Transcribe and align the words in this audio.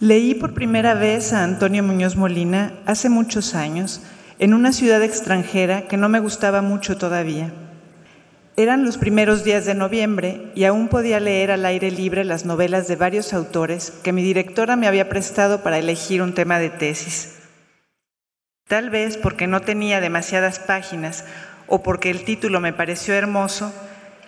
Leí 0.00 0.34
por 0.34 0.54
primera 0.54 0.94
vez 0.94 1.34
a 1.34 1.44
Antonio 1.44 1.82
Muñoz 1.82 2.16
Molina 2.16 2.72
hace 2.86 3.10
muchos 3.10 3.54
años 3.54 4.00
en 4.38 4.54
una 4.54 4.72
ciudad 4.72 5.02
extranjera 5.02 5.88
que 5.88 5.98
no 5.98 6.08
me 6.08 6.20
gustaba 6.20 6.62
mucho 6.62 6.96
todavía. 6.96 7.52
Eran 8.56 8.86
los 8.86 8.96
primeros 8.96 9.44
días 9.44 9.66
de 9.66 9.74
noviembre 9.74 10.52
y 10.54 10.64
aún 10.64 10.88
podía 10.88 11.20
leer 11.20 11.50
al 11.50 11.66
aire 11.66 11.90
libre 11.90 12.24
las 12.24 12.46
novelas 12.46 12.88
de 12.88 12.96
varios 12.96 13.34
autores 13.34 13.90
que 14.02 14.14
mi 14.14 14.22
directora 14.22 14.74
me 14.74 14.86
había 14.86 15.10
prestado 15.10 15.62
para 15.62 15.78
elegir 15.78 16.22
un 16.22 16.32
tema 16.32 16.58
de 16.58 16.70
tesis. 16.70 17.36
Tal 18.68 18.88
vez 18.88 19.18
porque 19.18 19.46
no 19.46 19.60
tenía 19.60 20.00
demasiadas 20.00 20.60
páginas 20.60 21.26
o 21.66 21.82
porque 21.82 22.08
el 22.08 22.24
título 22.24 22.58
me 22.60 22.72
pareció 22.72 23.12
hermoso, 23.12 23.70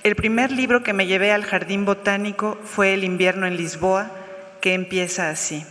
el 0.03 0.17
primer 0.17 0.53
libro 0.53 0.83
que 0.83 0.93
me 0.93 1.07
llevé 1.07 1.33
al 1.33 1.45
jardín 1.45 1.87
botánico 1.87 2.59
fue 2.63 2.93
El 2.93 3.05
invierno 3.05 3.47
en 3.47 3.57
Lisboa, 3.57 4.11
que 4.63 4.75
empieza 4.75 5.29
así. 5.29 5.67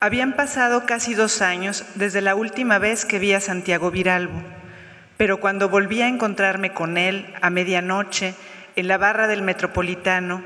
Habían 0.00 0.34
pasado 0.34 0.84
casi 0.84 1.14
dos 1.14 1.40
años 1.40 1.86
desde 1.94 2.20
la 2.20 2.34
última 2.34 2.78
vez 2.78 3.06
que 3.06 3.20
vi 3.20 3.32
a 3.32 3.40
Santiago 3.40 3.90
Viralbo, 3.90 4.42
pero 5.16 5.38
cuando 5.40 5.70
volví 5.70 6.02
a 6.02 6.08
encontrarme 6.08 6.74
con 6.74 6.98
él 6.98 7.32
a 7.40 7.48
medianoche 7.48 8.34
en 8.74 8.88
la 8.88 8.98
barra 8.98 9.28
del 9.28 9.40
Metropolitano, 9.40 10.42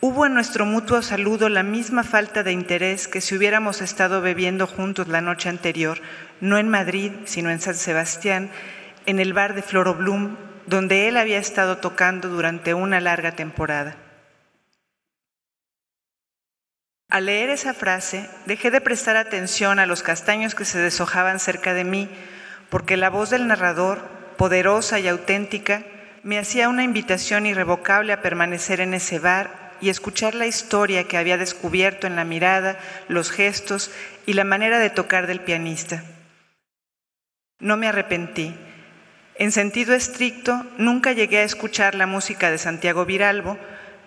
hubo 0.00 0.26
en 0.26 0.34
nuestro 0.34 0.66
mutuo 0.66 1.02
saludo 1.02 1.48
la 1.48 1.62
misma 1.62 2.02
falta 2.02 2.42
de 2.42 2.50
interés 2.50 3.06
que 3.06 3.20
si 3.20 3.36
hubiéramos 3.36 3.80
estado 3.80 4.20
bebiendo 4.20 4.66
juntos 4.66 5.06
la 5.06 5.20
noche 5.20 5.48
anterior, 5.48 5.98
no 6.40 6.58
en 6.58 6.68
Madrid, 6.68 7.12
sino 7.24 7.50
en 7.50 7.60
San 7.60 7.76
Sebastián, 7.76 8.50
en 9.06 9.20
el 9.20 9.32
bar 9.32 9.54
de 9.54 9.62
Floro 9.62 9.94
Bloom, 9.94 10.36
donde 10.66 11.06
él 11.06 11.16
había 11.16 11.38
estado 11.38 11.78
tocando 11.78 12.28
durante 12.28 12.74
una 12.74 13.00
larga 13.00 13.32
temporada. 13.32 13.96
Al 17.12 17.26
leer 17.26 17.50
esa 17.50 17.74
frase, 17.74 18.26
dejé 18.46 18.70
de 18.70 18.80
prestar 18.80 19.18
atención 19.18 19.78
a 19.78 19.84
los 19.84 20.02
castaños 20.02 20.54
que 20.54 20.64
se 20.64 20.78
deshojaban 20.78 21.40
cerca 21.40 21.74
de 21.74 21.84
mí, 21.84 22.08
porque 22.70 22.96
la 22.96 23.10
voz 23.10 23.28
del 23.28 23.46
narrador, 23.46 23.98
poderosa 24.38 24.98
y 24.98 25.08
auténtica, 25.08 25.82
me 26.22 26.38
hacía 26.38 26.70
una 26.70 26.84
invitación 26.84 27.44
irrevocable 27.44 28.14
a 28.14 28.22
permanecer 28.22 28.80
en 28.80 28.94
ese 28.94 29.18
bar 29.18 29.74
y 29.82 29.90
escuchar 29.90 30.34
la 30.34 30.46
historia 30.46 31.06
que 31.06 31.18
había 31.18 31.36
descubierto 31.36 32.06
en 32.06 32.16
la 32.16 32.24
mirada, 32.24 32.78
los 33.08 33.30
gestos 33.30 33.90
y 34.24 34.32
la 34.32 34.44
manera 34.44 34.78
de 34.78 34.88
tocar 34.88 35.26
del 35.26 35.40
pianista. 35.40 36.02
No 37.58 37.76
me 37.76 37.88
arrepentí. 37.88 38.54
En 39.34 39.52
sentido 39.52 39.92
estricto, 39.92 40.64
nunca 40.78 41.12
llegué 41.12 41.40
a 41.40 41.44
escuchar 41.44 41.94
la 41.94 42.06
música 42.06 42.50
de 42.50 42.56
Santiago 42.56 43.04
Viralbo, 43.04 43.58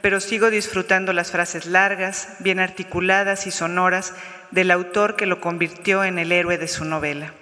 pero 0.06 0.20
sigo 0.20 0.52
disfrutando 0.52 1.14
las 1.14 1.32
frases 1.32 1.66
largas, 1.66 2.36
bien 2.38 2.60
articuladas 2.60 3.48
y 3.48 3.52
sonoras 3.52 4.14
del 4.52 4.70
autor 4.70 5.16
que 5.16 5.26
lo 5.26 5.42
convirtió 5.42 6.04
en 6.04 6.20
el 6.20 6.32
héroe 6.32 6.60
de 6.60 6.68
su 6.68 6.86
novela. 6.86 7.34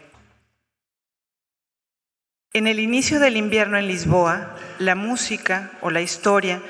En 2.54 2.68
el 2.68 2.80
inicio 2.80 3.20
del 3.20 3.36
invierno 3.36 3.78
en 3.78 3.88
Lisboa, 3.88 4.56
la 4.80 4.96
música 4.96 5.72
o 5.82 5.90
la 5.90 6.00
historia 6.00 6.62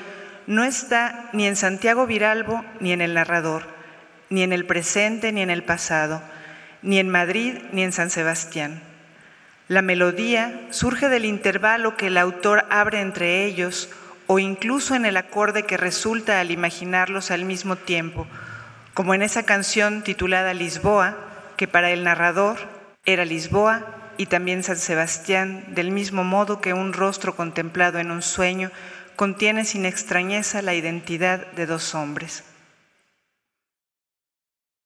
no 0.48 0.64
está 0.64 1.30
ni 1.32 1.46
en 1.46 1.54
Santiago 1.54 2.08
Viralbo 2.08 2.64
ni 2.80 2.90
en 2.90 3.00
el 3.00 3.14
narrador, 3.14 3.62
ni 4.30 4.42
en 4.42 4.52
el 4.52 4.66
presente 4.66 5.30
ni 5.30 5.42
en 5.42 5.50
el 5.50 5.62
pasado, 5.62 6.20
ni 6.82 6.98
en 6.98 7.08
Madrid 7.08 7.58
ni 7.70 7.84
en 7.84 7.92
San 7.92 8.10
Sebastián. 8.10 8.82
La 9.68 9.80
melodía 9.80 10.60
surge 10.70 11.08
del 11.08 11.24
intervalo 11.24 11.96
que 11.96 12.08
el 12.08 12.18
autor 12.18 12.66
abre 12.68 13.00
entre 13.00 13.44
ellos 13.44 13.90
o 14.26 14.38
incluso 14.38 14.94
en 14.94 15.04
el 15.06 15.16
acorde 15.16 15.64
que 15.64 15.76
resulta 15.76 16.40
al 16.40 16.50
imaginarlos 16.50 17.30
al 17.30 17.44
mismo 17.44 17.76
tiempo, 17.76 18.26
como 18.94 19.14
en 19.14 19.22
esa 19.22 19.44
canción 19.44 20.02
titulada 20.02 20.54
Lisboa, 20.54 21.16
que 21.56 21.68
para 21.68 21.90
el 21.90 22.04
narrador 22.04 22.58
era 23.04 23.24
Lisboa 23.24 23.84
y 24.16 24.26
también 24.26 24.62
San 24.62 24.76
Sebastián, 24.76 25.64
del 25.74 25.90
mismo 25.90 26.24
modo 26.24 26.60
que 26.60 26.72
un 26.72 26.92
rostro 26.92 27.36
contemplado 27.36 27.98
en 27.98 28.10
un 28.10 28.22
sueño 28.22 28.70
contiene 29.16 29.64
sin 29.64 29.86
extrañeza 29.86 30.62
la 30.62 30.74
identidad 30.74 31.46
de 31.52 31.66
dos 31.66 31.94
hombres. 31.94 32.44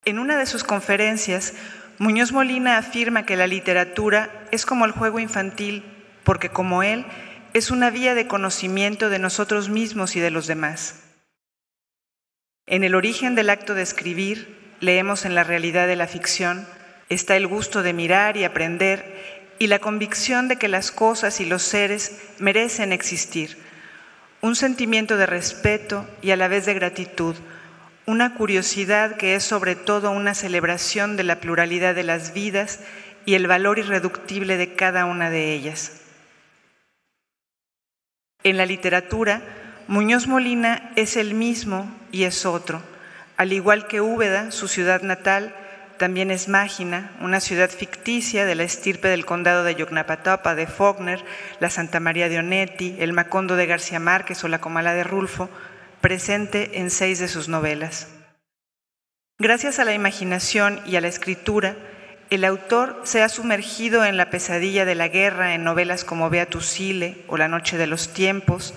En 0.05 0.19
una 0.19 0.37
de 0.37 0.47
sus 0.47 0.65
conferencias, 0.65 1.55
Muñoz 1.99 2.33
Molina 2.33 2.79
afirma 2.79 3.27
que 3.27 3.37
la 3.37 3.47
literatura 3.47 4.31
es 4.53 4.65
como 4.65 4.85
el 4.85 4.93
juego 4.93 5.19
infantil, 5.19 5.85
porque 6.25 6.49
como 6.49 6.83
él, 6.83 7.05
es 7.59 7.71
una 7.71 7.91
vía 7.91 8.15
de 8.15 8.27
conocimiento 8.27 9.11
de 9.11 9.19
nosotros 9.19 9.69
mismos 9.69 10.17
y 10.17 10.21
de 10.21 10.31
los 10.31 10.47
demás. 10.47 11.03
En 12.67 12.85
el 12.85 12.95
origen 12.95 13.35
del 13.35 13.51
acto 13.51 13.75
de 13.75 13.83
escribir, 13.83 14.77
leemos 14.81 15.25
en 15.25 15.35
la 15.35 15.45
realidad 15.45 15.87
de 15.87 15.97
la 15.97 16.07
ficción, 16.07 16.67
está 17.09 17.37
el 17.37 17.47
gusto 17.47 17.83
de 17.83 17.93
mirar 17.93 18.37
y 18.37 18.45
aprender 18.45 19.49
y 19.59 19.67
la 19.67 19.81
convicción 19.81 20.47
de 20.47 20.57
que 20.57 20.69
las 20.69 20.93
cosas 20.93 21.41
y 21.41 21.47
los 21.47 21.63
seres 21.63 22.21
merecen 22.39 22.93
existir, 22.93 23.59
un 24.41 24.55
sentimiento 24.55 25.17
de 25.17 25.27
respeto 25.27 26.09
y 26.23 26.31
a 26.31 26.37
la 26.37 26.47
vez 26.47 26.65
de 26.65 26.75
gratitud, 26.75 27.35
una 28.07 28.35
curiosidad 28.35 29.17
que 29.17 29.35
es 29.35 29.43
sobre 29.43 29.75
todo 29.75 30.13
una 30.13 30.35
celebración 30.35 31.17
de 31.17 31.25
la 31.25 31.41
pluralidad 31.41 31.95
de 31.95 32.05
las 32.05 32.33
vidas 32.33 32.81
y 33.27 33.35
el 33.35 33.47
valor 33.49 33.79
irreductible 33.79 34.57
de 34.57 34.75
cada 34.75 35.07
una 35.07 35.29
de 35.29 35.55
ellas. 35.55 36.08
En 38.45 38.57
la 38.57 38.67
literatura, 38.67 39.43
Muñoz 39.89 40.29
Molina 40.29 40.93
es 40.95 41.17
el 41.17 41.35
mismo 41.35 41.93
y 42.13 42.25
es 42.25 42.47
otro. 42.47 42.83
Al 43.37 43.53
igual 43.53 43.87
que 43.89 44.01
Úbeda, 44.01 44.53
su 44.53 44.69
ciudad 44.69 45.03
natal, 45.03 45.55
también 45.99 46.31
es 46.31 46.49
Mágina, 46.49 47.11
una 47.21 47.41
ciudad 47.41 47.69
ficticia 47.69 48.47
de 48.47 48.55
la 48.55 48.63
estirpe 48.63 49.09
del 49.09 49.27
condado 49.27 49.65
de 49.65 49.75
Yocnapatapa 49.75 50.55
de 50.55 50.69
Faulkner, 50.69 51.25
la 51.59 51.69
Santa 51.69 51.99
María 51.99 52.29
de 52.29 52.39
Onetti, 52.39 52.97
el 53.01 53.13
Macondo 53.13 53.57
de 53.57 53.67
García 53.67 53.99
Márquez 53.99 54.45
o 54.45 54.49
la 54.49 54.61
Comala 54.61 54.95
de 54.95 55.03
Rulfo, 55.03 55.51
presente 56.01 56.79
en 56.79 56.91
seis 56.91 57.19
de 57.19 57.27
sus 57.27 57.49
novelas. 57.49 58.09
Gracias 59.41 59.81
a 59.81 59.85
la 59.85 59.95
imaginación 59.95 60.81
y 60.87 60.95
a 60.97 61.01
la 61.01 61.09
escritura, 61.09 61.77
el 62.31 62.45
autor 62.45 63.01
se 63.05 63.23
ha 63.23 63.29
sumergido 63.29 64.05
en 64.05 64.17
la 64.17 64.31
pesadilla 64.31 64.85
de 64.85 64.95
la 64.95 65.09
guerra 65.09 65.55
en 65.55 65.65
novelas 65.65 66.05
como 66.05 66.29
Beatus 66.29 66.67
Sile 66.67 67.25
o 67.27 67.37
La 67.37 67.49
Noche 67.49 67.79
de 67.79 67.87
los 67.87 68.13
Tiempos, 68.13 68.75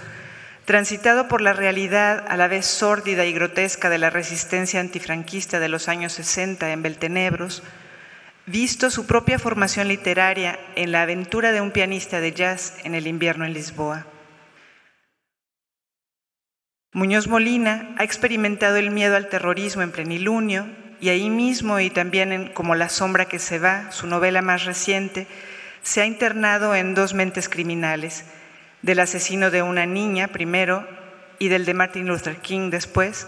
transitado 0.66 1.28
por 1.28 1.42
la 1.42 1.54
realidad 1.54 2.24
a 2.30 2.38
la 2.38 2.48
vez 2.48 2.66
sórdida 2.66 3.26
y 3.26 3.34
grotesca 3.34 3.90
de 3.90 3.98
la 3.98 4.10
resistencia 4.10 4.80
antifranquista 4.80 5.60
de 5.60 5.68
los 5.68 5.90
años 5.90 6.14
60 6.14 6.72
en 6.72 6.82
Beltenebros, 6.82 7.62
visto 8.46 8.90
su 8.90 9.06
propia 9.06 9.38
formación 9.38 9.90
literaria 9.90 10.58
en 10.76 10.94
la 10.94 11.02
aventura 11.02 11.52
de 11.52 11.62
un 11.62 11.72
pianista 11.72 12.22
de 12.22 12.32
jazz 12.32 12.76
en 12.86 12.96
el 12.96 13.06
invierno 13.06 13.46
en 13.46 13.54
Lisboa. 13.54 14.06
Muñoz 16.94 17.28
Molina 17.28 17.96
ha 17.98 18.04
experimentado 18.04 18.78
el 18.78 18.92
miedo 18.92 19.16
al 19.16 19.30
terrorismo 19.30 19.82
en 19.82 19.92
plenilunio 19.92 20.81
y 21.02 21.10
ahí 21.10 21.30
mismo 21.30 21.80
y 21.80 21.90
también 21.90 22.32
en 22.32 22.48
Como 22.54 22.76
la 22.76 22.88
sombra 22.88 23.26
que 23.26 23.40
se 23.40 23.60
va, 23.60 23.92
su 23.92 24.08
novela 24.08 24.42
más 24.42 24.66
reciente, 24.66 25.28
se 25.82 26.00
ha 26.02 26.06
internado 26.06 26.76
en 26.76 26.94
dos 26.94 27.16
mentes 27.16 27.50
criminales, 27.50 28.24
del 28.84 29.00
asesino 29.00 29.50
de 29.50 29.64
una 29.64 29.88
niña 29.88 30.28
primero 30.28 30.88
y 31.40 31.48
del 31.48 31.66
de 31.66 31.74
Martin 31.74 32.08
Luther 32.08 32.38
King 32.38 32.70
después, 32.70 33.28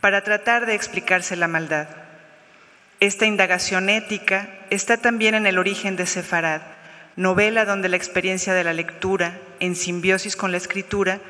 para 0.00 0.24
tratar 0.24 0.66
de 0.66 0.74
explicarse 0.74 1.36
la 1.36 1.46
maldad. 1.46 1.88
Esta 2.98 3.26
indagación 3.26 3.88
ética 3.90 4.48
está 4.70 4.96
también 4.96 5.36
en 5.36 5.46
el 5.46 5.58
origen 5.58 5.94
de 5.94 6.06
Sefarad, 6.06 6.62
novela 7.14 7.64
donde 7.64 7.88
la 7.88 7.96
experiencia 7.96 8.54
de 8.54 8.64
la 8.64 8.72
lectura, 8.72 9.38
en 9.60 9.76
simbiosis 9.76 10.34
con 10.34 10.50
la 10.50 10.58
escritura, 10.58 11.20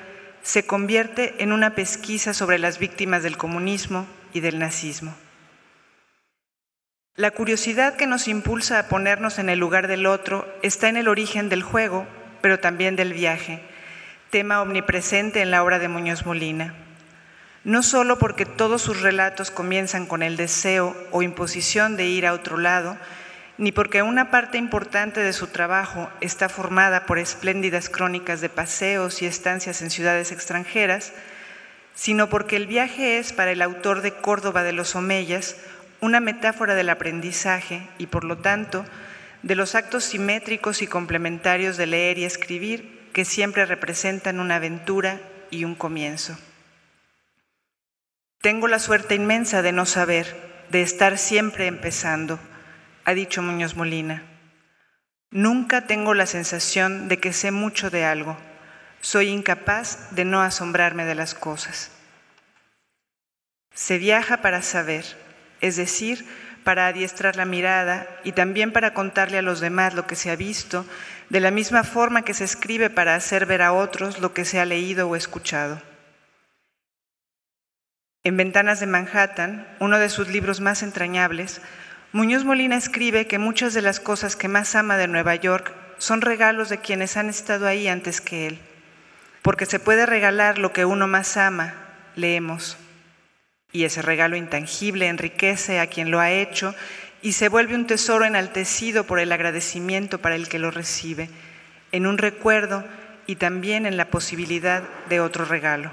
se 0.43 0.65
convierte 0.65 1.35
en 1.39 1.53
una 1.53 1.75
pesquisa 1.75 2.33
sobre 2.33 2.59
las 2.59 2.79
víctimas 2.79 3.23
del 3.23 3.37
comunismo 3.37 4.07
y 4.33 4.41
del 4.41 4.59
nazismo. 4.59 5.15
La 7.17 7.31
curiosidad 7.31 7.95
que 7.95 8.09
nos 8.09 8.27
impulsa 8.27 8.77
a 8.81 8.89
ponernos 8.89 9.39
en 9.39 9.49
el 9.49 9.61
lugar 9.61 9.87
del 9.87 10.05
otro 10.05 10.53
está 10.63 10.89
en 10.89 10.97
el 10.97 11.07
origen 11.07 11.49
del 11.49 11.63
juego, 11.63 12.09
pero 12.41 12.59
también 12.59 12.97
del 12.97 13.13
viaje, 13.13 13.63
tema 14.31 14.61
omnipresente 14.61 15.41
en 15.41 15.53
la 15.53 15.63
obra 15.63 15.79
de 15.79 15.87
Muñoz 15.87 16.27
Molina. 16.27 16.75
No 17.63 17.85
solo 17.85 18.19
porque 18.19 18.47
todos 18.47 18.83
sus 18.83 19.01
relatos 19.01 19.53
comienzan 19.53 20.07
con 20.07 20.25
el 20.25 20.37
deseo 20.37 20.97
o 21.13 21.23
imposición 21.23 21.97
de 21.97 22.07
ir 22.07 22.27
a 22.27 22.33
otro 22.33 22.59
lado, 22.59 22.99
ni 23.59 23.71
porque 23.71 24.03
una 24.03 24.33
parte 24.33 24.59
importante 24.59 25.21
de 25.21 25.33
su 25.33 25.47
trabajo 25.47 26.11
está 26.21 26.49
formada 26.49 27.07
por 27.07 27.21
espléndidas 27.21 27.89
crónicas 27.89 28.41
de 28.41 28.49
paseos 28.49 29.23
y 29.23 29.27
estancias 29.27 29.83
en 29.83 29.91
ciudades 29.91 30.33
extranjeras, 30.33 31.13
sino 31.95 32.29
porque 32.29 32.57
el 32.57 32.67
viaje 32.67 33.19
es 33.19 33.33
para 33.33 33.53
el 33.53 33.63
autor 33.63 34.03
de 34.03 34.15
Córdoba 34.15 34.65
de 34.65 34.73
los 34.73 34.97
Omeyas 34.97 35.55
una 36.05 36.21
metáfora 36.21 36.75
del 36.75 36.91
aprendizaje 36.91 37.89
y 37.97 38.09
por 38.09 38.25
lo 38.25 38.37
tanto 38.37 38.85
de 39.43 39.55
los 39.55 39.75
actos 39.75 40.05
simétricos 40.05 40.83
y 40.83 40.87
complementarios 40.87 41.79
de 41.79 41.87
leer 41.87 42.19
y 42.19 42.25
escribir 42.25 43.09
que 43.15 43.25
siempre 43.25 43.65
representan 43.65 44.39
una 44.39 44.57
aventura 44.57 45.19
y 45.51 45.65
un 45.65 45.75
comienzo. 45.75 46.37
Tengo 48.43 48.69
la 48.69 48.79
suerte 48.79 49.15
inmensa 49.15 49.63
de 49.63 49.73
no 49.73 49.87
saber, 49.87 50.67
de 50.69 50.83
estar 50.83 51.17
siempre 51.17 51.67
empezando, 51.67 52.39
ha 53.07 53.15
dicho 53.15 53.41
Muñoz 53.41 53.75
Molina. 53.75 54.23
Nunca 55.31 55.87
tengo 55.87 56.13
la 56.13 56.27
sensación 56.27 57.09
de 57.09 57.19
que 57.19 57.33
sé 57.33 57.51
mucho 57.51 57.89
de 57.89 58.05
algo. 58.05 58.37
Soy 59.01 59.29
incapaz 59.29 60.15
de 60.15 60.27
no 60.27 60.43
asombrarme 60.43 61.07
de 61.07 61.15
las 61.15 61.35
cosas. 61.35 61.91
Se 63.73 63.97
viaja 63.97 64.43
para 64.43 64.61
saber, 64.61 65.05
es 65.65 65.77
decir, 65.77 66.27
para 66.63 66.89
adiestrar 66.89 67.37
la 67.37 67.47
mirada 67.47 68.07
y 68.23 68.33
también 68.33 68.71
para 68.71 68.93
contarle 68.93 69.39
a 69.39 69.43
los 69.43 69.61
demás 69.61 69.95
lo 69.95 70.07
que 70.07 70.15
se 70.15 70.31
ha 70.31 70.37
visto, 70.37 70.85
de 71.31 71.41
la 71.41 71.51
misma 71.51 71.85
forma 71.85 72.23
que 72.23 72.35
se 72.35 72.45
escribe 72.45 72.91
para 72.91 73.15
hacer 73.15 73.47
ver 73.47 73.63
a 73.63 73.73
otros 73.73 74.19
lo 74.19 74.35
que 74.35 74.45
se 74.45 74.61
ha 74.61 74.67
leído 74.67 75.09
o 75.09 75.17
escuchado. 75.17 75.81
En 78.25 78.37
Ventanas 78.37 78.81
de 78.81 78.87
Manhattan, 78.87 79.67
uno 79.81 79.99
de 79.99 80.11
sus 80.11 80.29
libros 80.29 80.61
más 80.61 80.83
entrañables, 80.83 81.63
Muñoz 82.13 82.45
Molina 82.45 82.77
escribe 82.77 83.27
que 83.27 83.39
muchas 83.39 83.73
de 83.73 83.81
las 83.81 84.01
cosas 84.01 84.37
que 84.37 84.49
más 84.49 84.75
ama 84.75 84.99
de 84.99 85.09
Nueva 85.09 85.35
York 85.35 85.75
son 85.97 86.21
regalos 86.21 86.69
de 86.69 86.79
quienes 86.79 87.17
han 87.17 87.31
estado 87.31 87.67
ahí 87.67 87.89
antes 87.89 88.21
que 88.21 88.47
él, 88.49 88.59
porque 89.41 89.65
se 89.65 89.79
puede 89.79 90.05
regalar 90.05 90.59
lo 90.59 90.75
que 90.75 90.85
uno 90.85 91.07
más 91.07 91.39
ama, 91.39 91.73
leemos, 92.17 92.77
y 93.75 93.85
ese 93.85 94.03
regalo 94.03 94.37
intangible 94.37 95.09
enriquece 95.09 95.81
a 95.81 95.89
quien 95.89 96.13
lo 96.13 96.21
ha 96.21 96.31
hecho 96.31 96.77
y 97.23 97.33
se 97.33 97.49
vuelve 97.49 97.75
un 97.75 97.89
tesoro 97.89 98.25
enaltecido 98.25 99.03
por 99.05 99.19
el 99.19 99.33
agradecimiento 99.33 100.21
para 100.21 100.37
el 100.37 100.49
que 100.49 100.61
lo 100.61 100.71
recibe, 100.71 101.29
en 101.91 102.07
un 102.07 102.17
recuerdo 102.17 102.85
y 103.27 103.35
también 103.35 103.85
en 103.85 103.97
la 103.97 104.07
posibilidad 104.07 104.85
de 105.09 105.19
otro 105.21 105.45
regalo. 105.45 105.91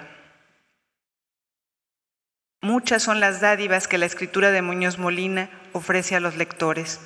Muchas 2.61 3.01
son 3.01 3.19
las 3.19 3.41
dádivas 3.41 3.87
que 3.87 3.97
la 3.97 4.05
escritura 4.05 4.51
de 4.51 4.61
Muñoz 4.61 4.99
Molina 4.99 5.49
ofrece 5.73 6.15
a 6.15 6.19
los 6.19 6.37
lectores. 6.37 6.99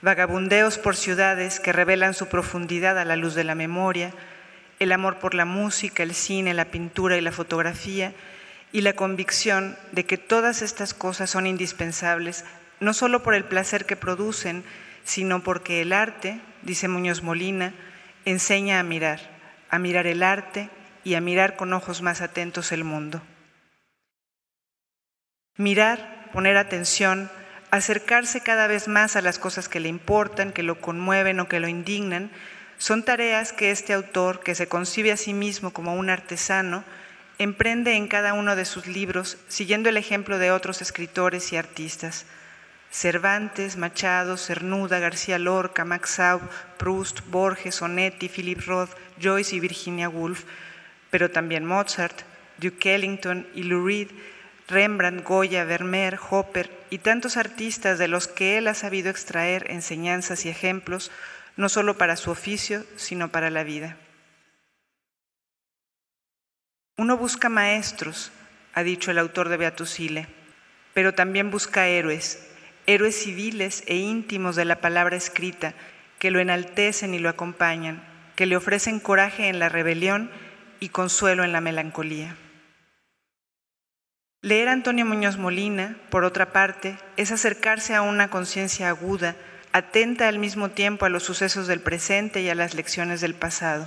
Vagabundeos 0.00 0.78
por 0.78 0.96
ciudades 0.96 1.60
que 1.60 1.74
revelan 1.74 2.14
su 2.14 2.28
profundidad 2.28 2.98
a 2.98 3.04
la 3.04 3.16
luz 3.16 3.34
de 3.34 3.44
la 3.44 3.54
memoria, 3.54 4.12
el 4.78 4.92
amor 4.92 5.18
por 5.18 5.34
la 5.34 5.44
música, 5.44 6.02
el 6.02 6.14
cine, 6.14 6.54
la 6.54 6.64
pintura 6.64 7.18
y 7.18 7.20
la 7.20 7.32
fotografía, 7.32 8.14
y 8.76 8.82
la 8.82 8.92
convicción 8.92 9.74
de 9.92 10.04
que 10.04 10.18
todas 10.18 10.60
estas 10.60 10.92
cosas 10.92 11.30
son 11.30 11.46
indispensables, 11.46 12.44
no 12.78 12.92
solo 12.92 13.22
por 13.22 13.34
el 13.34 13.46
placer 13.46 13.86
que 13.86 13.96
producen, 13.96 14.64
sino 15.02 15.42
porque 15.42 15.80
el 15.80 15.94
arte, 15.94 16.42
dice 16.60 16.86
Muñoz 16.86 17.22
Molina, 17.22 17.72
enseña 18.26 18.78
a 18.78 18.82
mirar, 18.82 19.18
a 19.70 19.78
mirar 19.78 20.06
el 20.06 20.22
arte 20.22 20.68
y 21.04 21.14
a 21.14 21.22
mirar 21.22 21.56
con 21.56 21.72
ojos 21.72 22.02
más 22.02 22.20
atentos 22.20 22.70
el 22.70 22.84
mundo. 22.84 23.22
Mirar, 25.56 26.28
poner 26.34 26.58
atención, 26.58 27.30
acercarse 27.70 28.42
cada 28.42 28.66
vez 28.66 28.88
más 28.88 29.16
a 29.16 29.22
las 29.22 29.38
cosas 29.38 29.70
que 29.70 29.80
le 29.80 29.88
importan, 29.88 30.52
que 30.52 30.62
lo 30.62 30.82
conmueven 30.82 31.40
o 31.40 31.48
que 31.48 31.60
lo 31.60 31.68
indignan, 31.68 32.30
son 32.76 33.06
tareas 33.06 33.54
que 33.54 33.70
este 33.70 33.94
autor, 33.94 34.40
que 34.40 34.54
se 34.54 34.68
concibe 34.68 35.12
a 35.12 35.16
sí 35.16 35.32
mismo 35.32 35.72
como 35.72 35.94
un 35.94 36.10
artesano, 36.10 36.84
emprende 37.38 37.96
en 37.96 38.08
cada 38.08 38.32
uno 38.32 38.56
de 38.56 38.64
sus 38.64 38.86
libros, 38.86 39.36
siguiendo 39.48 39.88
el 39.88 39.96
ejemplo 39.96 40.38
de 40.38 40.50
otros 40.50 40.80
escritores 40.80 41.52
y 41.52 41.56
artistas. 41.56 42.26
Cervantes, 42.90 43.76
Machado, 43.76 44.36
Cernuda, 44.36 44.98
García 44.98 45.38
Lorca, 45.38 45.84
Max 45.84 46.18
Aub, 46.18 46.40
Proust, 46.78 47.20
Borges, 47.26 47.82
Onetti, 47.82 48.28
Philip 48.28 48.60
Roth, 48.66 48.90
Joyce 49.20 49.56
y 49.56 49.60
Virginia 49.60 50.08
Woolf, 50.08 50.44
pero 51.10 51.30
también 51.30 51.64
Mozart, 51.64 52.22
Duke 52.58 52.94
Ellington 52.94 53.46
y 53.54 53.64
Lou 53.64 53.86
Reed, 53.86 54.08
Rembrandt, 54.68 55.24
Goya, 55.24 55.64
Vermeer, 55.64 56.18
Hopper 56.30 56.70
y 56.90 56.98
tantos 56.98 57.36
artistas 57.36 57.98
de 57.98 58.08
los 58.08 58.28
que 58.28 58.58
él 58.58 58.66
ha 58.68 58.74
sabido 58.74 59.10
extraer 59.10 59.70
enseñanzas 59.70 60.44
y 60.46 60.48
ejemplos, 60.48 61.10
no 61.56 61.68
solo 61.68 61.98
para 61.98 62.16
su 62.16 62.30
oficio, 62.30 62.84
sino 62.96 63.28
para 63.28 63.50
la 63.50 63.62
vida. 63.62 63.96
Uno 66.98 67.18
busca 67.18 67.50
maestros, 67.50 68.32
ha 68.72 68.82
dicho 68.82 69.10
el 69.10 69.18
autor 69.18 69.50
de 69.50 69.58
Beatusile, 69.58 70.28
pero 70.94 71.12
también 71.12 71.50
busca 71.50 71.88
héroes, 71.88 72.48
héroes 72.86 73.14
civiles 73.22 73.82
e 73.86 73.96
íntimos 73.96 74.56
de 74.56 74.64
la 74.64 74.80
palabra 74.80 75.14
escrita, 75.14 75.74
que 76.18 76.30
lo 76.30 76.40
enaltecen 76.40 77.12
y 77.12 77.18
lo 77.18 77.28
acompañan, 77.28 78.02
que 78.34 78.46
le 78.46 78.56
ofrecen 78.56 78.98
coraje 78.98 79.48
en 79.48 79.58
la 79.58 79.68
rebelión 79.68 80.30
y 80.80 80.88
consuelo 80.88 81.44
en 81.44 81.52
la 81.52 81.60
melancolía. 81.60 82.34
Leer 84.40 84.68
a 84.68 84.72
Antonio 84.72 85.04
Muñoz 85.04 85.36
Molina, 85.36 85.98
por 86.08 86.24
otra 86.24 86.50
parte, 86.50 86.96
es 87.18 87.30
acercarse 87.30 87.94
a 87.94 88.00
una 88.00 88.30
conciencia 88.30 88.88
aguda, 88.88 89.36
atenta 89.72 90.28
al 90.28 90.38
mismo 90.38 90.70
tiempo 90.70 91.04
a 91.04 91.10
los 91.10 91.24
sucesos 91.24 91.66
del 91.66 91.80
presente 91.80 92.40
y 92.40 92.48
a 92.48 92.54
las 92.54 92.72
lecciones 92.72 93.20
del 93.20 93.34
pasado. 93.34 93.86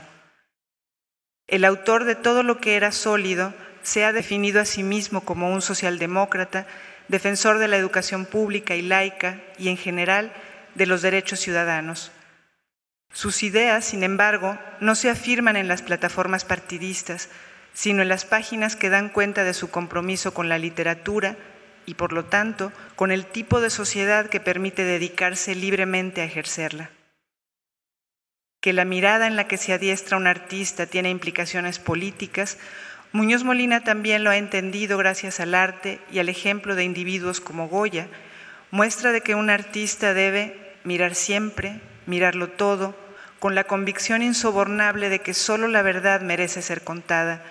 El 1.49 1.65
autor 1.65 2.03
de 2.03 2.15
todo 2.15 2.43
lo 2.43 2.59
que 2.59 2.75
era 2.75 2.91
sólido 2.91 3.53
se 3.81 4.05
ha 4.05 4.13
definido 4.13 4.61
a 4.61 4.65
sí 4.65 4.83
mismo 4.83 5.21
como 5.21 5.51
un 5.51 5.63
socialdemócrata, 5.63 6.67
defensor 7.07 7.57
de 7.57 7.67
la 7.67 7.77
educación 7.77 8.25
pública 8.25 8.75
y 8.75 8.83
laica 8.83 9.41
y 9.57 9.69
en 9.69 9.77
general 9.77 10.31
de 10.75 10.85
los 10.85 11.01
derechos 11.01 11.39
ciudadanos. 11.39 12.11
Sus 13.11 13.41
ideas, 13.41 13.83
sin 13.83 14.03
embargo, 14.03 14.59
no 14.79 14.93
se 14.93 15.09
afirman 15.09 15.55
en 15.55 15.67
las 15.67 15.81
plataformas 15.81 16.45
partidistas, 16.45 17.29
sino 17.73 18.03
en 18.03 18.09
las 18.09 18.25
páginas 18.25 18.75
que 18.75 18.91
dan 18.91 19.09
cuenta 19.09 19.43
de 19.43 19.55
su 19.55 19.71
compromiso 19.71 20.35
con 20.35 20.49
la 20.49 20.59
literatura 20.59 21.35
y, 21.87 21.95
por 21.95 22.13
lo 22.13 22.25
tanto, 22.25 22.71
con 22.95 23.11
el 23.11 23.25
tipo 23.25 23.59
de 23.59 23.71
sociedad 23.71 24.27
que 24.27 24.39
permite 24.39 24.83
dedicarse 24.83 25.55
libremente 25.55 26.21
a 26.21 26.25
ejercerla. 26.25 26.91
Que 28.69 28.73
la 28.73 28.85
mirada 28.85 29.25
en 29.25 29.35
la 29.35 29.47
que 29.47 29.57
se 29.57 29.73
adiestra 29.73 30.15
un 30.15 30.27
artista 30.27 30.85
tiene 30.85 31.09
implicaciones 31.09 31.79
políticas, 31.79 32.59
Muñoz 33.11 33.43
Molina 33.43 33.83
también 33.83 34.23
lo 34.23 34.29
ha 34.29 34.37
entendido 34.37 34.95
gracias 34.99 35.39
al 35.39 35.55
arte 35.55 35.99
y 36.11 36.19
al 36.19 36.29
ejemplo 36.29 36.75
de 36.75 36.83
individuos 36.83 37.41
como 37.41 37.67
Goya, 37.67 38.09
muestra 38.69 39.11
de 39.11 39.21
que 39.21 39.33
un 39.33 39.49
artista 39.49 40.13
debe 40.13 40.75
mirar 40.83 41.15
siempre, 41.15 41.81
mirarlo 42.05 42.49
todo, 42.49 42.95
con 43.39 43.55
la 43.55 43.63
convicción 43.63 44.21
insobornable 44.21 45.09
de 45.09 45.17
que 45.17 45.33
solo 45.33 45.67
la 45.67 45.81
verdad 45.81 46.21
merece 46.21 46.61
ser 46.61 46.83
contada, 46.83 47.41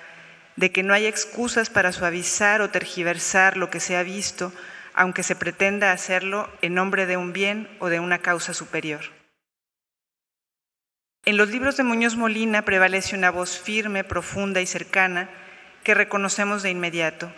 de 0.54 0.70
que 0.70 0.84
no 0.84 0.94
hay 0.94 1.06
excusas 1.06 1.68
para 1.68 1.90
suavizar 1.90 2.62
o 2.62 2.70
tergiversar 2.70 3.56
lo 3.56 3.70
que 3.70 3.80
se 3.80 3.96
ha 3.96 4.04
visto, 4.04 4.52
aunque 4.94 5.24
se 5.24 5.34
pretenda 5.34 5.90
hacerlo 5.90 6.48
en 6.62 6.74
nombre 6.74 7.06
de 7.06 7.16
un 7.16 7.32
bien 7.32 7.68
o 7.80 7.88
de 7.88 7.98
una 7.98 8.18
causa 8.18 8.54
superior. 8.54 9.17
En 11.28 11.36
los 11.36 11.50
libros 11.50 11.76
de 11.76 11.82
Muñoz 11.82 12.16
Molina 12.16 12.62
prevalece 12.62 13.14
una 13.14 13.30
voz 13.30 13.58
firme, 13.58 14.02
profunda 14.02 14.62
y 14.62 14.66
cercana 14.66 15.28
que 15.84 15.92
reconocemos 15.92 16.62
de 16.62 16.70
inmediato. 16.70 17.30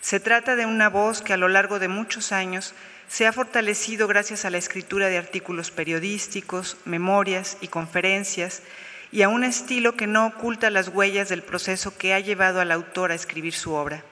Se 0.00 0.18
trata 0.18 0.56
de 0.56 0.66
una 0.66 0.88
voz 0.88 1.22
que 1.22 1.32
a 1.32 1.36
lo 1.36 1.46
largo 1.46 1.78
de 1.78 1.86
muchos 1.86 2.32
años 2.32 2.74
se 3.06 3.28
ha 3.28 3.32
fortalecido 3.32 4.08
gracias 4.08 4.44
a 4.44 4.50
la 4.50 4.58
escritura 4.58 5.06
de 5.06 5.18
artículos 5.18 5.70
periodísticos, 5.70 6.76
memorias 6.84 7.56
y 7.60 7.68
conferencias 7.68 8.64
y 9.12 9.22
a 9.22 9.28
un 9.28 9.44
estilo 9.44 9.94
que 9.94 10.08
no 10.08 10.26
oculta 10.26 10.68
las 10.70 10.88
huellas 10.88 11.28
del 11.28 11.44
proceso 11.44 11.96
que 11.96 12.14
ha 12.14 12.18
llevado 12.18 12.60
al 12.60 12.72
autor 12.72 13.12
a 13.12 13.14
escribir 13.14 13.54
su 13.54 13.74
obra. 13.74 14.02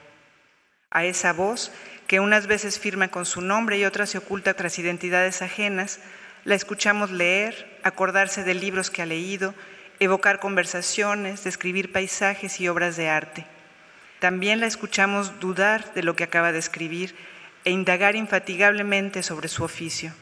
A 0.91 1.03
esa 1.03 1.33
voz, 1.33 1.73
que 2.07 2.21
unas 2.21 2.47
veces 2.47 2.79
firma 2.79 3.09
con 3.09 3.25
su 3.25 3.41
nombre 3.41 3.77
y 3.77 3.83
otras 3.83 4.11
se 4.11 4.19
oculta 4.19 4.53
tras 4.53 4.79
identidades 4.79 5.41
ajenas, 5.41 5.99
la 6.45 6.55
escuchamos 6.55 7.11
leer, 7.11 7.79
acordarse 7.83 8.43
de 8.43 8.53
libros 8.53 8.89
que 8.89 9.01
ha 9.01 9.05
leído, 9.05 9.53
evocar 9.99 10.39
conversaciones, 10.39 11.43
describir 11.43 11.91
paisajes 11.91 12.59
y 12.59 12.67
obras 12.67 12.97
de 12.97 13.09
arte. 13.09 13.45
También 14.19 14.59
la 14.59 14.67
escuchamos 14.67 15.39
dudar 15.39 15.93
de 15.93 16.03
lo 16.03 16.15
que 16.15 16.23
acaba 16.23 16.51
de 16.51 16.59
escribir 16.59 17.15
e 17.65 17.71
indagar 17.71 18.15
infatigablemente 18.15 19.23
sobre 19.23 19.47
su 19.47 19.63
oficio. 19.63 20.13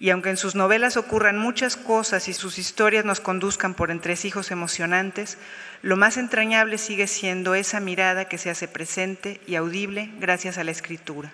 Y 0.00 0.10
aunque 0.10 0.30
en 0.30 0.36
sus 0.36 0.54
novelas 0.54 0.96
ocurran 0.96 1.38
muchas 1.38 1.76
cosas 1.76 2.28
y 2.28 2.32
sus 2.32 2.58
historias 2.58 3.04
nos 3.04 3.20
conduzcan 3.20 3.74
por 3.74 3.90
entresijos 3.90 4.52
emocionantes, 4.52 5.38
lo 5.82 5.96
más 5.96 6.16
entrañable 6.16 6.78
sigue 6.78 7.08
siendo 7.08 7.56
esa 7.56 7.80
mirada 7.80 8.26
que 8.26 8.38
se 8.38 8.50
hace 8.50 8.68
presente 8.68 9.40
y 9.46 9.56
audible 9.56 10.10
gracias 10.20 10.56
a 10.56 10.64
la 10.64 10.70
escritura. 10.70 11.32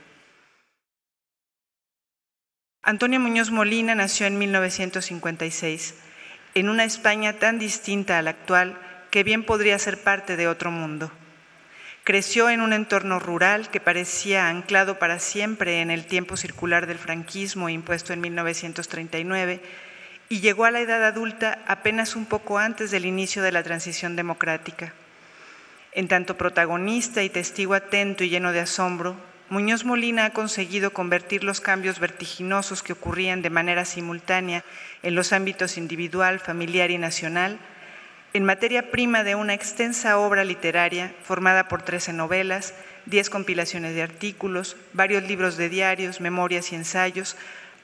Antonio 2.86 3.18
Muñoz 3.18 3.50
Molina 3.50 3.94
nació 3.94 4.26
en 4.26 4.36
1956, 4.36 5.94
en 6.54 6.68
una 6.68 6.84
España 6.84 7.32
tan 7.32 7.58
distinta 7.58 8.18
a 8.18 8.22
la 8.22 8.28
actual 8.28 8.78
que 9.10 9.24
bien 9.24 9.42
podría 9.42 9.78
ser 9.78 10.02
parte 10.02 10.36
de 10.36 10.48
otro 10.48 10.70
mundo. 10.70 11.10
Creció 12.04 12.50
en 12.50 12.60
un 12.60 12.74
entorno 12.74 13.18
rural 13.18 13.70
que 13.70 13.80
parecía 13.80 14.50
anclado 14.50 14.98
para 14.98 15.18
siempre 15.18 15.80
en 15.80 15.90
el 15.90 16.04
tiempo 16.04 16.36
circular 16.36 16.86
del 16.86 16.98
franquismo 16.98 17.70
impuesto 17.70 18.12
en 18.12 18.20
1939 18.20 19.62
y 20.28 20.40
llegó 20.40 20.66
a 20.66 20.70
la 20.70 20.80
edad 20.80 21.02
adulta 21.04 21.60
apenas 21.66 22.14
un 22.14 22.26
poco 22.26 22.58
antes 22.58 22.90
del 22.90 23.06
inicio 23.06 23.42
de 23.42 23.52
la 23.52 23.62
transición 23.62 24.14
democrática. 24.14 24.92
En 25.92 26.06
tanto 26.06 26.36
protagonista 26.36 27.22
y 27.22 27.30
testigo 27.30 27.72
atento 27.72 28.24
y 28.24 28.28
lleno 28.28 28.52
de 28.52 28.60
asombro, 28.60 29.16
Muñoz 29.50 29.84
Molina 29.84 30.24
ha 30.24 30.30
conseguido 30.30 30.92
convertir 30.92 31.44
los 31.44 31.60
cambios 31.60 32.00
vertiginosos 32.00 32.82
que 32.82 32.94
ocurrían 32.94 33.42
de 33.42 33.50
manera 33.50 33.84
simultánea 33.84 34.64
en 35.02 35.14
los 35.14 35.32
ámbitos 35.32 35.76
individual, 35.76 36.40
familiar 36.40 36.90
y 36.90 36.98
nacional 36.98 37.58
en 38.34 38.44
materia 38.44 38.90
prima 38.90 39.22
de 39.22 39.36
una 39.36 39.54
extensa 39.54 40.18
obra 40.18 40.42
literaria 40.42 41.14
formada 41.22 41.68
por 41.68 41.82
13 41.82 42.12
novelas, 42.12 42.74
10 43.06 43.30
compilaciones 43.30 43.94
de 43.94 44.02
artículos, 44.02 44.76
varios 44.92 45.22
libros 45.22 45.56
de 45.56 45.68
diarios, 45.68 46.20
memorias 46.20 46.72
y 46.72 46.74
ensayos, 46.74 47.36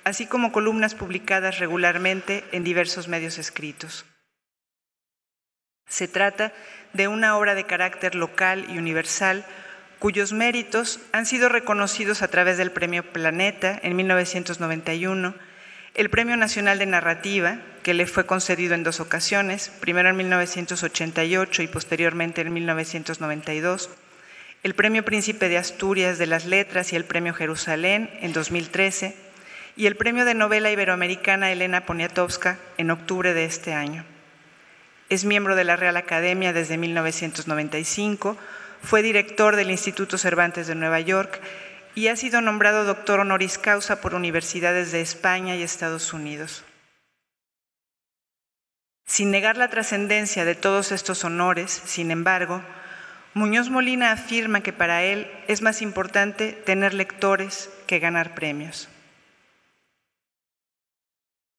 así 0.03 0.27
como 0.27 0.51
columnas 0.51 0.97
publicadas 0.97 1.61
regularmente 1.61 2.43
en 2.51 2.65
diversos 2.65 3.07
medios 3.07 3.39
escritos. 3.39 4.05
Se 5.87 6.09
trata 6.09 6.53
de 6.95 7.07
una 7.07 7.37
obra 7.39 7.55
de 7.55 7.67
carácter 7.67 8.17
local 8.17 8.67
y 8.71 8.79
universal 8.79 9.47
cuyos 10.01 10.33
méritos 10.33 10.99
han 11.13 11.27
sido 11.27 11.49
reconocidos 11.51 12.23
a 12.23 12.29
través 12.29 12.57
del 12.57 12.73
Premio 12.73 13.05
Planeta 13.13 13.79
en 13.83 13.95
1991, 13.95 15.35
el 15.95 16.09
Premio 16.09 16.37
Nacional 16.39 16.79
de 16.79 16.87
Narrativa, 16.87 17.61
que 17.83 17.93
le 17.93 18.07
fue 18.07 18.25
concedido 18.25 18.75
en 18.75 18.83
dos 18.83 18.99
ocasiones, 18.99 19.71
primero 19.79 20.09
en 20.09 20.17
1988 20.17 21.63
y 21.63 21.67
posteriormente 21.69 22.41
en 22.41 22.53
1992, 22.53 23.91
el 24.63 24.75
Premio 24.75 25.05
Príncipe 25.05 25.51
de 25.51 25.59
Asturias 25.59 26.17
de 26.17 26.27
las 26.27 26.47
Letras 26.47 26.93
y 26.93 26.97
el 26.97 27.05
Premio 27.05 27.35
Jerusalén 27.35 28.11
en 28.23 28.33
2013, 28.33 29.15
y 29.77 29.87
el 29.87 29.97
Premio 29.97 30.25
de 30.25 30.35
Novela 30.35 30.71
Iberoamericana 30.71 31.53
Elena 31.53 31.85
Poniatowska 31.85 32.59
en 32.79 32.91
octubre 32.91 33.35
de 33.35 33.45
este 33.45 33.75
año. 33.75 34.05
Es 35.11 35.27
miembro 35.27 35.57
de 35.57 35.65
la 35.65 35.77
Real 35.77 35.99
Academia 35.99 36.55
desde 36.55 36.79
1995, 36.79 38.39
fue 38.83 39.03
director 39.03 39.57
del 39.57 39.71
Instituto 39.71 40.19
Cervantes 40.19 40.67
de 40.67 40.75
Nueva 40.75 41.01
York 41.01 41.41
y 41.95 42.09
ha 42.09 42.17
sido 42.17 42.41
nombrado 42.41 42.85
doctor 42.85 43.21
honoris 43.21 43.59
causa 43.59 44.01
por 44.01 44.15
universidades 44.15 44.93
de 44.93 45.01
España 45.01 45.57
y 45.57 45.63
Estados 45.63 46.13
Unidos. 46.13 46.65
Sin 49.07 49.31
negar 49.31 49.57
la 49.57 49.69
trascendencia 49.69 50.45
de 50.45 50.55
todos 50.55 50.93
estos 50.93 51.25
honores, 51.25 51.71
sin 51.85 52.11
embargo, 52.11 52.63
Muñoz 53.35 53.71
Molina 53.71 54.13
afirma 54.13 54.61
que 54.61 54.73
para 54.73 55.03
él 55.03 55.31
es 55.49 55.63
más 55.63 55.83
importante 55.83 56.53
tener 56.53 56.95
lectores 56.95 57.71
que 57.87 57.99
ganar 57.99 58.35
premios. 58.35 58.89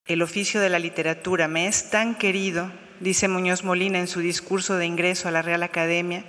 El 0.05 0.21
oficio 0.21 0.59
de 0.59 0.69
la 0.69 0.79
literatura 0.79 1.47
me 1.47 1.67
es 1.67 1.89
tan 1.89 2.15
querido, 2.15 2.71
dice 2.99 3.27
Muñoz 3.27 3.63
Molina 3.63 3.99
en 3.99 4.07
su 4.07 4.19
discurso 4.19 4.77
de 4.77 4.85
ingreso 4.85 5.27
a 5.27 5.31
la 5.31 5.41
Real 5.41 5.63
Academia, 5.63 6.25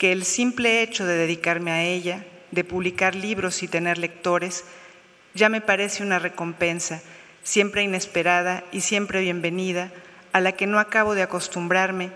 que 0.00 0.12
el 0.12 0.24
simple 0.24 0.80
hecho 0.80 1.04
de 1.04 1.14
dedicarme 1.14 1.72
a 1.72 1.82
ella 1.82 2.24
de 2.52 2.64
publicar 2.64 3.14
libros 3.14 3.62
y 3.62 3.68
tener 3.68 3.98
lectores, 3.98 4.64
ya 5.34 5.50
me 5.50 5.60
parece 5.60 6.02
una 6.02 6.18
recompensa, 6.18 7.02
siempre 7.42 7.82
inesperada 7.82 8.64
y 8.72 8.80
siempre 8.80 9.20
bienvenida, 9.20 9.92
a 10.32 10.40
la 10.40 10.52
que 10.52 10.66
no 10.66 10.78
acabo 10.78 11.14
de 11.14 11.20
acostumbrarme 11.20 12.12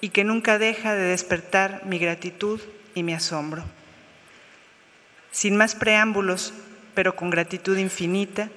y 0.00 0.08
que 0.08 0.24
nunca 0.24 0.58
deja 0.58 0.96
de 0.96 1.02
despertar 1.02 1.82
mi 1.84 2.00
gratitud 2.00 2.60
y 2.96 3.04
mi 3.04 3.14
asombro. 3.14 3.62
Sin 5.30 5.54
más 5.54 5.76
preámbulos, 5.76 6.52
pero 6.94 7.14
con 7.14 7.30
gratitud 7.30 7.78
infinita, 7.78 8.48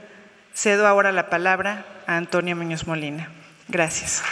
cedo 0.56 0.88
ahora 0.88 1.12
la 1.12 1.30
palabra 1.30 1.86
a 2.08 2.18
Antonio 2.18 2.56
Muñoz 2.56 2.88
Molina. 2.88 3.30
Gracias. 3.68 4.24